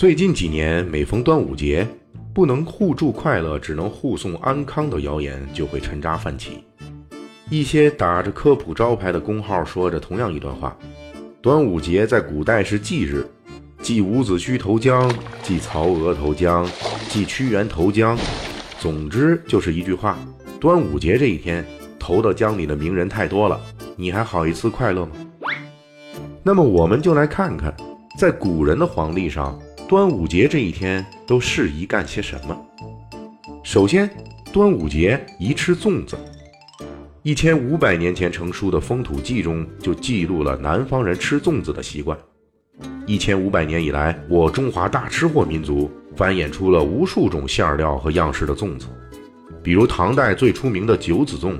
[0.00, 1.86] 最近几年，每逢端午节，
[2.32, 6.64] 不能互助快乐，只能互送安康的谣言就会沉渣泛起。
[7.50, 10.74] 一些打着科普招牌的公号说着同样一段话：
[11.42, 13.26] 端午节在古代是祭日，
[13.82, 15.06] 祭伍子胥投江，
[15.42, 16.66] 祭曹娥投江，
[17.10, 18.16] 祭屈原投江。
[18.78, 20.18] 总之就是一句话：
[20.58, 21.62] 端午节这一天，
[21.98, 23.60] 投到江里的名人太多了，
[23.96, 25.12] 你还好意思快乐吗？
[26.42, 27.76] 那么我们就来看看，
[28.16, 32.56] 在古人的黄历上，端午节这一天都适宜干些什么。
[33.64, 34.08] 首先，
[34.52, 36.16] 端午节宜吃粽子。
[37.24, 42.16] 一千五百年前成书的《风土记》中就记录了南方人吃粽子的习惯。
[43.04, 48.86] 一千五百年以来，我中华大吃货民族繁衍出了无数种馅料和样式的粽子，
[49.60, 51.58] 比如唐代最出名的九子粽，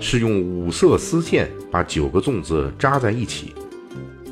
[0.00, 3.54] 是用五色丝线把九个粽子扎在一起。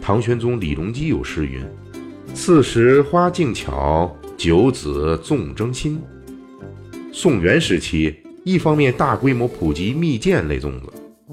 [0.02, 1.64] 唐玄宗李隆基有诗云
[2.40, 6.00] ：“四时花竞巧，九子粽争新。”
[7.12, 10.86] 宋元时期，一方面大规模普及蜜饯类粽子，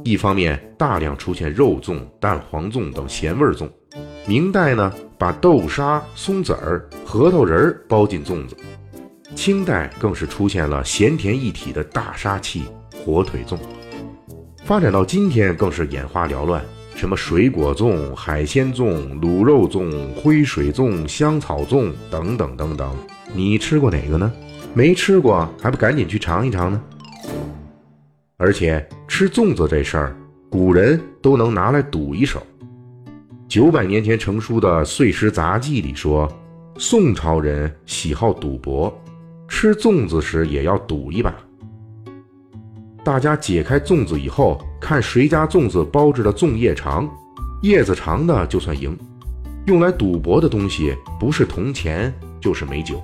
[0.03, 3.69] 一方面大量出现肉粽、蛋黄粽等咸味粽。
[4.27, 8.57] 明代呢，把豆沙、松子儿、核桃仁儿包进粽子。
[9.35, 12.63] 清代更是出现了咸甜一体的大杀器
[13.05, 13.59] 火腿粽。
[14.63, 16.65] 发展到今天，更是眼花缭乱。
[16.95, 22.95] 什么水果粽、海鲜粽、卤肉粽、灰水粽、香草粽等等等等，
[23.33, 24.31] 你吃过哪个呢？
[24.73, 26.81] 没吃过还不赶紧去尝一尝呢？
[28.37, 30.15] 而且吃粽子这事儿，
[30.49, 32.41] 古人都能拿来赌一手。
[33.47, 36.31] 九百年前成书的《岁时杂记》里说，
[36.77, 38.91] 宋朝人喜好赌博，
[39.49, 41.35] 吃粽子时也要赌一把。
[43.05, 47.07] 大家解开粽子以后，看谁家粽子包着的粽叶长，
[47.61, 48.97] 叶子长的就算赢。
[49.67, 52.11] 用来赌博的东西不是铜钱
[52.41, 52.99] 就是美酒。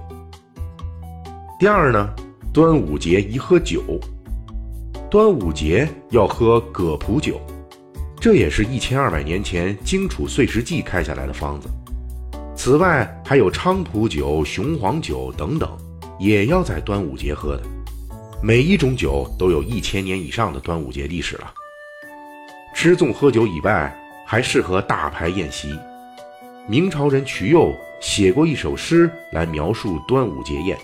[1.60, 2.10] 第二呢，
[2.52, 3.84] 端午节宜喝酒，
[5.08, 7.40] 端午节要喝葛蒲酒，
[8.20, 11.70] 这也是一千二百年前《荆楚岁时记》开下来的方子。
[12.56, 15.70] 此外还有菖蒲酒、雄黄酒等等，
[16.20, 17.64] 也要在端午节喝的。
[18.44, 21.54] 每一种酒都有一千年以上的端午节历史了。
[22.74, 25.78] 吃粽喝酒以外，还适合大排宴席。
[26.68, 30.76] 明朝人瞿佑写过一首诗来描述端午节宴：“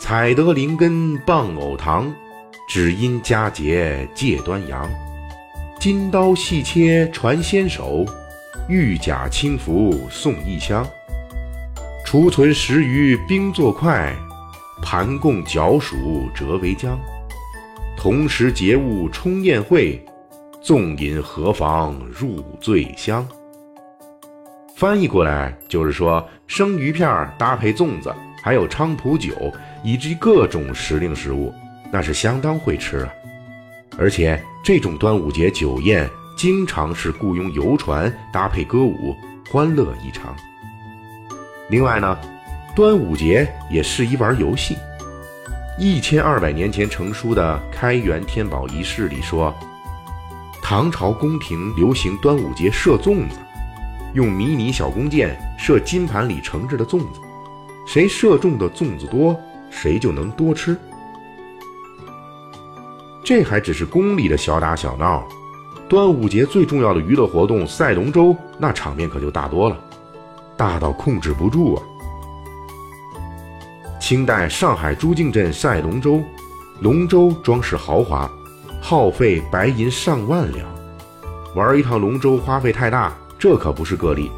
[0.00, 2.14] 采得灵根傍藕塘，
[2.68, 4.88] 只因佳节借端阳。
[5.80, 8.04] 金刀细切传先手，
[8.68, 10.86] 玉甲轻拂送异乡。
[12.04, 14.14] 储存十余冰作块。”
[14.82, 16.96] 盘贡角黍折为浆，
[17.96, 20.04] 同时节物充宴会，
[20.62, 23.26] 纵饮何妨入醉乡。
[24.76, 29.32] 翻译过来就是说，生鱼片搭配粽子，还有菖蒲酒，
[29.82, 31.52] 以及各种时令食物，
[31.90, 33.12] 那是相当会吃啊！
[33.98, 39.16] 而且这种端午节酒宴，经常是雇佣游船搭配歌舞，
[39.50, 40.36] 欢乐异常。
[41.70, 42.16] 另外呢。
[42.76, 44.76] 端午节也适宜玩游戏。
[45.78, 49.54] 一千二百年前成书的《开元天宝遗事》里说，
[50.62, 53.38] 唐朝宫廷流行端午节射粽子，
[54.12, 57.20] 用迷你小弓箭射金盘里盛着的粽子，
[57.86, 59.34] 谁射中的粽子多，
[59.70, 60.76] 谁就能多吃。
[63.24, 65.26] 这还只是宫里的小打小闹，
[65.88, 69.80] 端午节最重要的娱乐活动赛龙舟，那场面可就大多了，
[70.58, 71.82] 大到控制不住啊！
[74.06, 76.22] 清代上海朱泾镇赛龙舟，
[76.78, 78.30] 龙舟装饰豪华，
[78.80, 80.64] 耗费白银上万两。
[81.56, 84.30] 玩一趟龙舟花费太大，这可不是个例。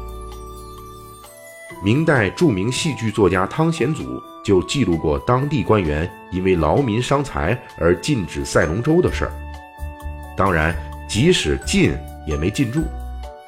[1.83, 9.31] 明代著名戏剧作家汤显祖就记录过当地官员因为劳民伤财而禁止赛龙舟的事儿。
[10.35, 10.75] 当然，
[11.07, 12.81] 即使禁也没禁住。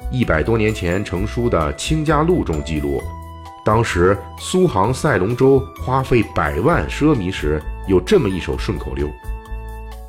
[0.08, 3.02] 一百多年前成书的《清嘉录》中记录。
[3.64, 9.08] 当时苏杭赛龙舟花费百万奢靡时，有这么一首顺口溜：“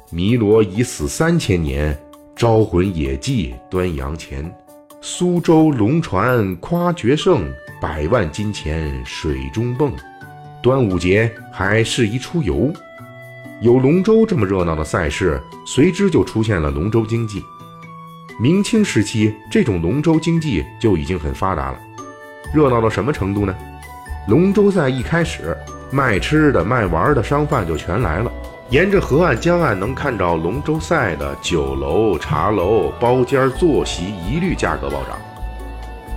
[0.10, 1.96] 弥罗已死三千年，
[2.36, 4.52] 招魂野祭端阳前。
[5.02, 7.48] 苏州龙船夸绝胜，
[7.80, 9.94] 百万金钱水中蹦。”
[10.64, 12.74] 端午节还适宜出游，
[13.62, 17.44] 有龙舟这么热闹的赛事，随之就出现了龙舟经济。
[18.40, 21.80] 明清时期，这种龙舟经济就已经很发达了。
[22.54, 23.56] 热闹到什么程度呢？
[24.28, 25.58] 龙舟赛一开始，
[25.92, 28.32] 卖吃的、卖玩的商贩就全来了。
[28.70, 35.18] 沿着河岸、江岸能看到龙舟赛的酒楼、茶楼、包间、坐席，一律价格暴涨。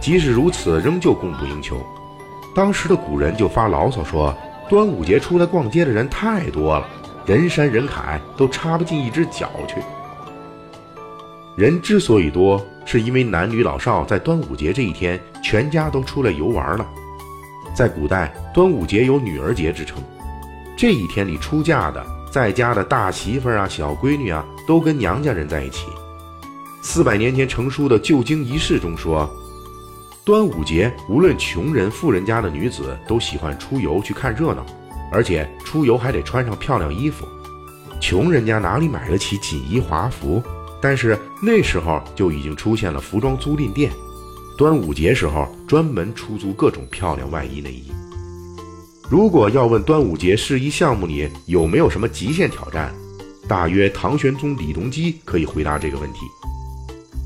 [0.00, 1.84] 即使如此，仍旧供不应求。
[2.54, 4.34] 当时的古人就发牢骚说，
[4.68, 6.86] 端午节出来逛街的人太多了，
[7.24, 9.82] 人山人海，都插不进一只脚去。
[11.56, 16.88] 人之所以多，是因为男女老少在端午节这一天，全家都出来游玩了。
[17.74, 20.02] 在古代，端午节有女儿节之称，
[20.78, 25.86] 这一天里出嫁的，在家的大媳妇啊、小闺女啊，都跟娘家人在一起。
[26.80, 29.28] 四百年前成书的《旧经遗事》中说，
[30.24, 34.64] 端午节无论穷人、富人家的女子都喜欢出游去看热闹，
[35.12, 37.26] 而且出游还得穿上漂亮衣服。
[38.00, 40.40] 穷人家哪里买得起锦衣华服？
[40.80, 43.90] 但是那时候就已经出现了服装租赁店，
[44.56, 47.90] 端午节时候专门出租各种漂亮外衣内衣。
[49.08, 52.94] 如果要问端午节试衣项目里有没有什么极限挑战，
[53.48, 56.18] 大约唐玄宗李隆基可以回答这个问题。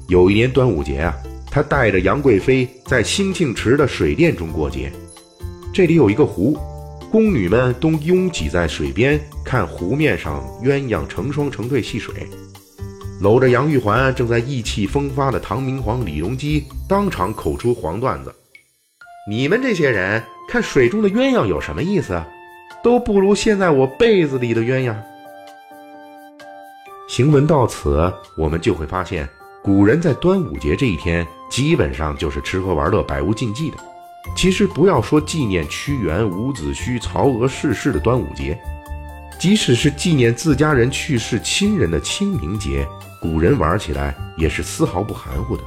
[0.09, 1.15] 有一年端午节啊，
[1.51, 4.93] 他带着杨贵妃在兴庆池的水殿中过节，
[5.73, 6.59] 这里有一个湖，
[7.11, 12.15] 宫女们都拥挤在水边看湖面上鸳鸯成双成对戏水。
[13.21, 18.35] 搂着杨玉环正在意气风发的唐明皇李隆基当场口出黄段子
[19.29, 22.23] ：“你们这些人看水中的鸳鸯有什么意思？
[22.83, 24.97] 都不如现在我被子里的鸳鸯。”
[27.09, 29.29] 行文到此，我们就会发现，
[29.63, 33.77] 古人在端午节这一天基本上就是吃喝玩乐、百无禁忌的。
[34.35, 38.59] 其实不要说纪念屈原、伍子胥、曹娥逝世的端午节，
[39.39, 42.87] 即使是纪念自家人去世亲人的清明节。
[43.21, 45.63] 古人玩起来也是丝毫不含糊的。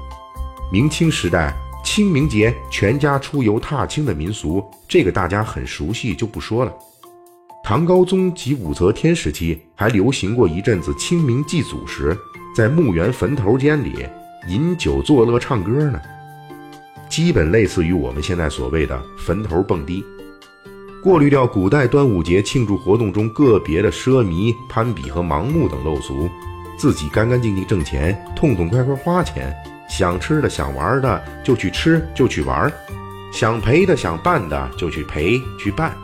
[0.71, 6.73] 明清时代，清明节全家出游踏青的民俗，这个大家很熟悉，就不说了。
[7.63, 12.17] 唐高宗及武则天时期，还流行过一阵子清明祭祖时，
[12.55, 14.05] 在墓园坟头间里
[14.49, 16.01] 饮酒作乐、唱歌呢，
[17.07, 20.03] 基本类似于我们现在所谓的坟头蹦迪。
[21.03, 26.29] 过滤掉古代端午节庆祝活动中个别的奢靡、攀比和盲目等陋俗。
[26.77, 29.55] 自己干干净净挣钱，痛痛快快花钱，
[29.89, 32.71] 想吃的想玩的就去吃就去玩，
[33.31, 35.95] 想陪的想办的就去陪去办。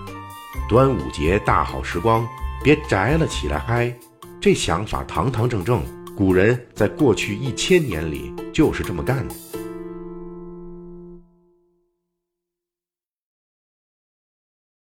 [0.67, 2.27] 端午节大好时光，
[2.63, 3.93] 别宅了起来嗨！
[4.39, 5.83] 这想法堂堂正正，
[6.15, 9.35] 古人在过去一千年里就是这么干的。